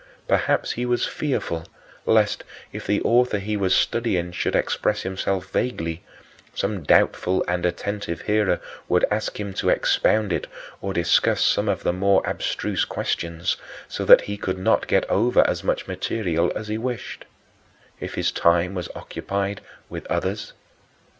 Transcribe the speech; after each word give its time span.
Perhaps 0.27 0.71
he 0.71 0.83
was 0.83 1.05
fearful 1.05 1.63
lest, 2.07 2.43
if 2.73 2.87
the 2.87 3.01
author 3.03 3.37
he 3.37 3.55
was 3.55 3.75
studying 3.75 4.31
should 4.31 4.55
express 4.55 5.03
himself 5.03 5.51
vaguely, 5.51 6.01
some 6.55 6.81
doubtful 6.81 7.45
and 7.47 7.67
attentive 7.67 8.21
hearer 8.21 8.59
would 8.89 9.05
ask 9.11 9.39
him 9.39 9.53
to 9.53 9.69
expound 9.69 10.33
it 10.33 10.47
or 10.81 10.91
discuss 10.91 11.41
some 11.41 11.69
of 11.69 11.83
the 11.83 11.93
more 11.93 12.23
abstruse 12.25 12.83
questions, 12.83 13.57
so 13.87 14.03
that 14.03 14.21
he 14.21 14.37
could 14.37 14.57
not 14.57 14.87
get 14.87 15.07
over 15.07 15.45
as 15.47 15.63
much 15.63 15.85
material 15.85 16.51
as 16.55 16.67
he 16.67 16.79
wished, 16.79 17.25
if 17.99 18.15
his 18.15 18.31
time 18.31 18.73
was 18.73 18.89
occupied 18.95 19.61
with 19.87 20.07
others. 20.07 20.53